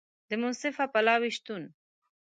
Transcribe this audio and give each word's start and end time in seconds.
د 0.29 0.31
منصفه 0.41 0.85
پلاوي 0.93 1.31
شتون 1.37 1.63